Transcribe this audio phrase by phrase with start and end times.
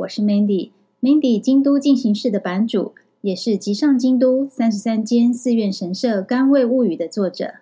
[0.00, 7.54] 我是 Mandy，Mandy 京都进行式的版主，也是集上京都三十三间寺院神社甘味物语的作者。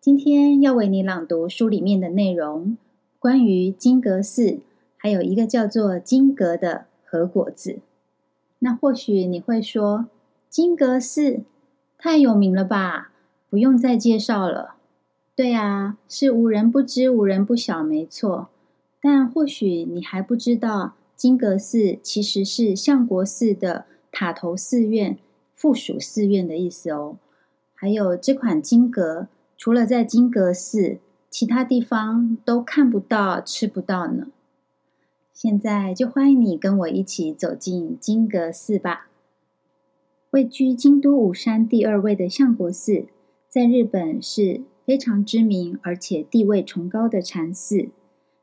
[0.00, 2.76] 今天要为你朗读书里面的内容，
[3.20, 4.58] 关于金阁寺，
[4.96, 7.78] 还有一个叫做金阁的和果子。
[8.58, 10.06] 那或许你会说，
[10.48, 11.42] 金阁寺
[11.96, 13.12] 太有名了吧，
[13.48, 14.74] 不用再介绍了。
[15.36, 18.48] 对啊，是无人不知、无人不晓，没错。
[19.00, 25.18] 但或许你还不知道，金阁寺其实是相国寺的塔头寺院
[25.54, 27.18] 附属寺院的意思哦。
[27.74, 30.96] 还有这款金阁，除了在金阁寺，
[31.28, 34.28] 其他地方都看不到、吃不到呢。
[35.34, 39.10] 现在就欢迎你跟我一起走进金阁寺吧。
[40.30, 43.04] 位居京都五山第二位的相国寺，
[43.46, 47.90] 在日本是非常知名而且地位崇高的禅寺。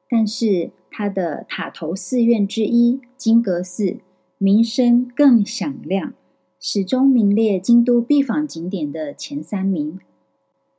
[0.08, 3.98] 但是，它的塔头寺院之一金阁寺
[4.38, 6.14] 名声更响亮，
[6.60, 10.00] 始终名列京都必访景点的前三名。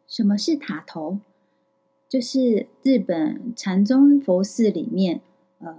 [0.06, 1.18] 什么是塔头？
[2.08, 5.20] 就是日本禅宗佛寺里面，
[5.58, 5.76] 呃，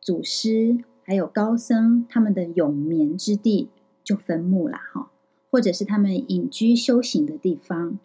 [0.00, 3.70] 祖师还有高僧他们的永眠之地，
[4.04, 5.10] 就坟墓啦，哈，
[5.50, 7.98] 或者是他们隐居修行的地方。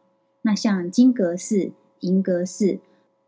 [0.43, 2.79] 那像金阁寺、银阁寺。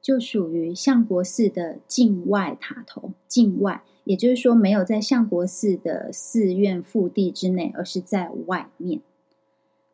[0.02, 9.02] 就属于相国寺的境外塔头，境外，也就是说没有在相国寺的寺院腹地之内，而是在外面。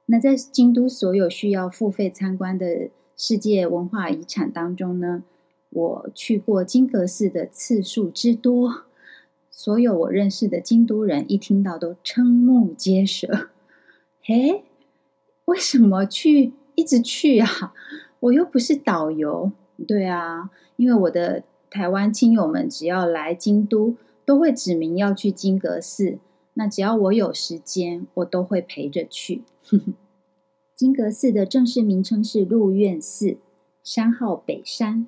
[0.06, 5.24] 那在京都所有需要付费参观的世界文化遗产当中呢，
[5.72, 8.84] 我去过金阁寺的次数之多，
[9.50, 13.50] 所有我认识的京都人一听到都瞠目结舌。
[14.22, 14.64] 嘿，
[15.46, 17.74] 为什么去一直去啊？
[18.20, 19.52] 我又不是导游。
[19.86, 26.20] 对啊，因为我的台湾亲友们只要来京都，都会指明要去金阁寺。
[26.54, 29.44] 那只要我有时间，我都会陪着去。
[30.74, 33.38] 金阁寺的正式名称是鹿苑寺，
[33.84, 35.08] 山号北山。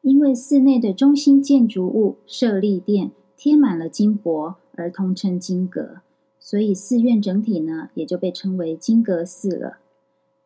[0.00, 6.00] 因为寺内的中心建筑物舍利殿贴满了金箔，而通称金阁，
[6.38, 9.78] 所以寺院整体呢也就被称为金阁寺了。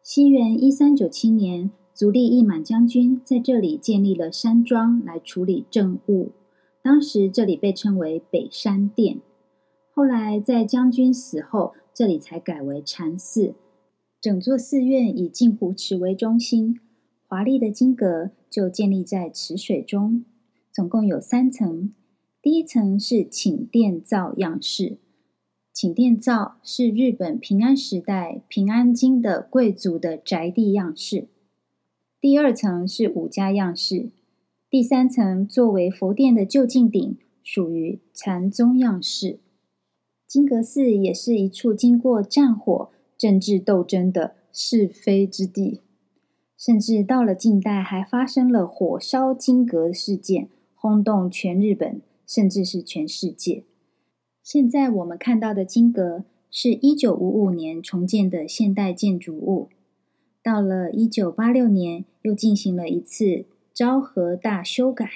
[0.03, 1.71] 西元一三九七年。
[2.01, 6.31] 足利义满将军在这里建立了山庄来处理政务，
[6.81, 9.19] 当时这里被称为北山殿。
[9.93, 13.53] 后来在将军死后，这里才改为禅寺。
[14.19, 16.81] 整座寺院以镜湖池为中心，
[17.27, 20.25] 华丽的金阁就建立在池水中，
[20.73, 21.93] 总共有三层。
[22.41, 24.97] 第一层是寝殿造样式，
[25.75, 31.29] 寝殿造是日本平安时代平安京的贵族的宅地样式。
[32.21, 34.11] 第二层是五家样式，
[34.69, 39.39] 第三层作为佛殿的就近顶，属于禅宗样式。
[40.27, 45.81] 金阁寺也是一处经过战火、政治斗争的是非之地，
[46.59, 53.65] 甚至到了近代还发生了火烧金阁事件，轰动全日本，甚至是全世界。
[54.45, 59.71] 现在我们看到的金阁是一九五五年重建的现代建筑物。
[60.43, 65.09] 到了一九八六年，又进行了一次昭和大修改，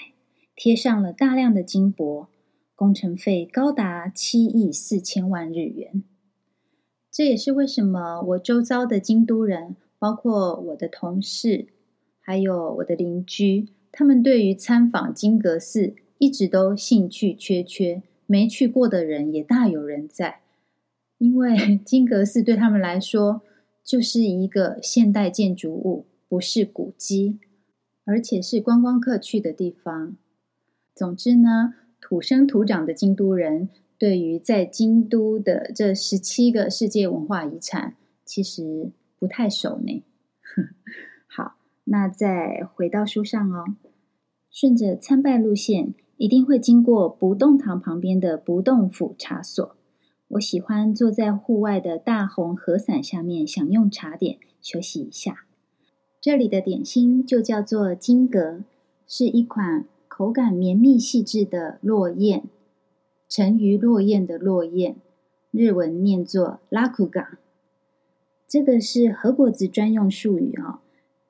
[0.57, 2.29] 贴上了大量的金箔，
[2.75, 6.03] 工程费高达七亿四千万日元。
[7.11, 11.69] 这也是为什么我周遭的京都人，包括我的同事，
[12.21, 20.41] 还有我的邻居，他们对于参访金阁寺一直都兴趣缺缺，没去过的人也大有人在，
[21.19, 23.43] 因为 金阁寺对他们来说，
[23.85, 27.39] 就是一个现代建筑物，不是古迹，
[28.05, 30.17] 而且是观光客去的地方。
[30.93, 37.95] 总之呢，土生土长的京都人对于在京都的这十七个世界文化遗产，
[38.25, 40.03] 其实不太熟呢。
[41.29, 41.55] 好，
[41.85, 43.77] 那再回到书上哦，
[44.51, 49.77] 顺着参拜路线，一定会经过不动堂旁边的不动府茶所。
[50.31, 55.47] 我喜欢坐在户外的大红和伞下面享用茶点，休息一下。
[56.25, 58.61] 这里的点心就叫做金阁，
[59.07, 62.45] 是一款口感绵密细致的落雁，
[63.29, 64.97] 沉鱼落雁的落雁，
[65.51, 67.39] 日文念作拉库嘎。
[68.49, 70.79] 这个是和菓子专用术语哦，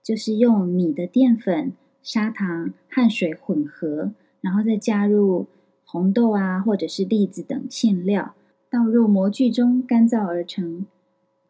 [0.00, 5.46] 就是用米的淀粉、砂糖和水混合，然后再加入
[5.84, 8.36] 红豆啊或者是栗子等馅料。
[8.70, 10.86] 倒入模具中干燥而成，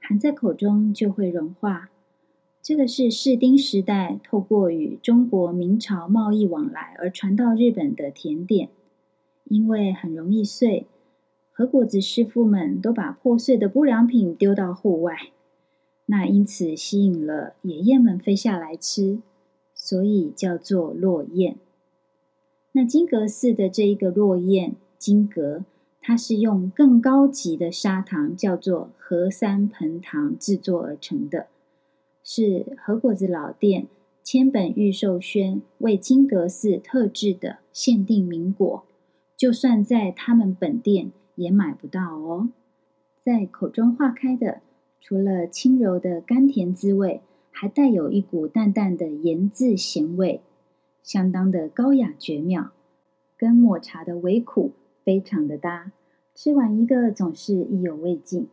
[0.01, 1.91] 含在口中就会融化。
[2.65, 8.71] 这个是室町时代透过与中国明朝贸易往来而传到日本的甜点，
[9.45, 10.87] 因为很容易碎，
[11.53, 15.15] 和果子师傅们都把破碎的不良品丢到户外，
[16.07, 19.19] 那因此吸引了爷爷们飞下来吃，
[19.75, 21.59] 所以叫做落雁。
[22.73, 25.67] 那金阁寺的这一个落雁金阁，
[26.01, 31.49] 它是用更高级的砂糖，叫做和三盆糖制作而成的，
[32.25, 33.87] 是和果子老店
[34.25, 38.85] 千本御寿轩为金阁寺特制的限定名果，
[39.37, 42.49] 就算在他们本店也买不到哦。
[43.23, 44.63] 在口中化开的，
[45.01, 50.41] 除了轻柔的甘甜滋味，还带有一股淡淡的盐渍咸味，
[51.03, 52.73] 相当的高雅绝妙，
[53.37, 54.73] 跟抹茶的微苦。
[55.05, 55.93] 非常的搭，
[56.35, 58.49] 吃完一个总是意犹未尽，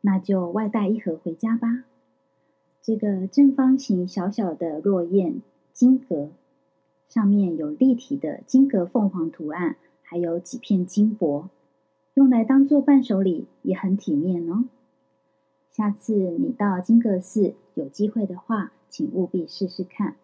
[0.00, 1.84] 那就外带一盒回家吧。
[2.90, 5.42] 这个正方形小小的落雁
[5.72, 6.30] 金阁，
[7.08, 11.50] 上面有立体的金阁凤凰图案，还有几片金箔，
[12.14, 14.64] 用来当做伴手礼也很体面哦。
[15.70, 20.16] 下次你到金阁寺有机会的话，请务必试试看。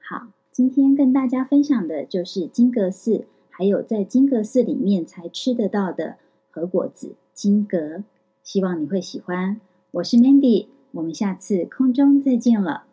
[0.00, 3.26] 好，今天跟大家分享的就是金阁寺。
[3.50, 6.16] 还有在金阁寺里面才吃得到的
[6.50, 8.02] 和果子金阁，
[8.42, 9.60] 希望你会喜欢。
[9.92, 12.84] 我是 Mandy，我们下次空中再见了。